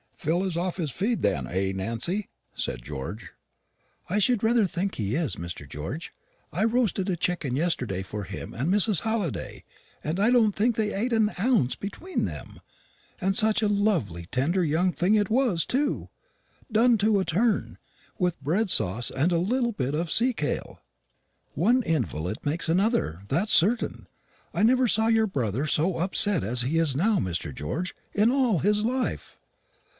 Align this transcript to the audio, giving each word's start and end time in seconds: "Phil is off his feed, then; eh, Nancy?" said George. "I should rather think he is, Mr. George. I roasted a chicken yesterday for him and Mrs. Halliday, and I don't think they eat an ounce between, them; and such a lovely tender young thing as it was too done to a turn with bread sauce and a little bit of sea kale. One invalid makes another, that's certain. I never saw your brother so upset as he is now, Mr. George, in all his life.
"Phil 0.17 0.43
is 0.43 0.57
off 0.57 0.77
his 0.77 0.91
feed, 0.91 1.23
then; 1.23 1.47
eh, 1.47 1.71
Nancy?" 1.71 2.27
said 2.53 2.83
George. 2.83 3.31
"I 4.07 4.19
should 4.19 4.43
rather 4.43 4.65
think 4.67 4.95
he 4.95 5.15
is, 5.15 5.35
Mr. 5.35 5.67
George. 5.67 6.11
I 6.51 6.63
roasted 6.63 7.09
a 7.09 7.15
chicken 7.15 7.55
yesterday 7.55 8.01
for 8.03 8.23
him 8.23 8.53
and 8.53 8.71
Mrs. 8.71 9.01
Halliday, 9.01 9.63
and 10.03 10.19
I 10.19 10.29
don't 10.29 10.55
think 10.55 10.75
they 10.75 10.99
eat 11.05 11.13
an 11.13 11.31
ounce 11.39 11.75
between, 11.75 12.25
them; 12.25 12.61
and 13.19 13.35
such 13.35 13.61
a 13.63 13.67
lovely 13.67 14.27
tender 14.27 14.63
young 14.63 14.91
thing 14.91 15.15
as 15.17 15.21
it 15.21 15.29
was 15.31 15.65
too 15.65 16.09
done 16.71 16.97
to 16.99 17.19
a 17.19 17.25
turn 17.25 17.79
with 18.19 18.39
bread 18.43 18.69
sauce 18.71 19.09
and 19.09 19.31
a 19.31 19.39
little 19.39 19.71
bit 19.71 19.95
of 19.95 20.11
sea 20.11 20.33
kale. 20.33 20.81
One 21.53 21.81
invalid 21.81 22.37
makes 22.43 22.69
another, 22.69 23.21
that's 23.27 23.53
certain. 23.53 24.07
I 24.53 24.61
never 24.61 24.87
saw 24.87 25.07
your 25.07 25.27
brother 25.27 25.65
so 25.67 25.97
upset 25.97 26.43
as 26.43 26.61
he 26.61 26.77
is 26.77 26.95
now, 26.95 27.17
Mr. 27.19 27.53
George, 27.53 27.95
in 28.13 28.31
all 28.31 28.59
his 28.59 28.83
life. 28.85 29.37